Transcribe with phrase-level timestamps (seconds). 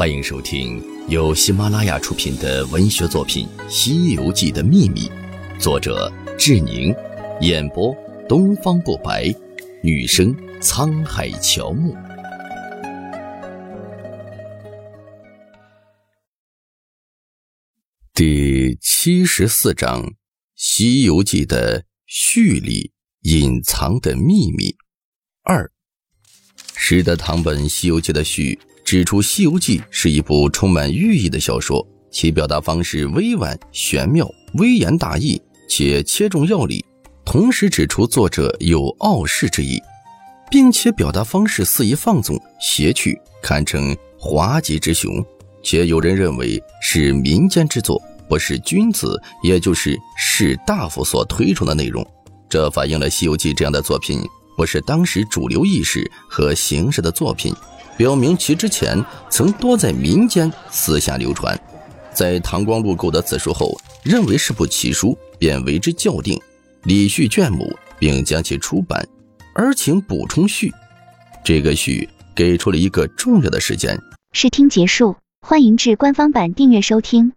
[0.00, 5.02] 欢迎收听由喜马拉雅出品的文学作品《西游记的秘密》，
[5.60, 6.96] 作者志宁，
[7.42, 7.94] 演播
[8.26, 9.30] 东方不白，
[9.82, 11.94] 女生沧海乔木。
[18.14, 20.02] 第七十四章
[20.54, 22.92] 《西游记的序里
[23.24, 24.74] 隐藏的秘密
[25.42, 25.66] 二》，
[26.74, 28.58] 使得唐本《西游记》的序。
[28.90, 36.84] 指出，《西游记》是一部充满寓意的小说，其表达方式委婉玄妙、微言大义，且切中要理。
[37.24, 39.80] 同时指出作者有傲视之意，
[40.50, 45.24] 并且表达方式肆意放纵、邪趣，堪称滑稽之雄。
[45.62, 52.04] 且有人认为是民间之作，不是君子，也就是士大夫所推崇的内容。
[52.48, 54.20] 这反映了《西游记》这样的作品
[54.56, 57.54] 不是当时主流意识和形式的作品。
[58.00, 58.98] 表明其之前
[59.28, 61.54] 曾多在民间私下流传，
[62.14, 66.40] 在唐光禄购得此书后，认为是部奇书，便为之校订，
[66.84, 69.06] 理序卷母，并将其出版，
[69.54, 70.72] 而请补充序。
[71.44, 74.00] 这个序给出了一个重要的时间。
[74.32, 77.34] 试听结束，欢迎至官方版订阅收听。